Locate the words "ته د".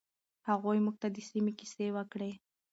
1.01-1.17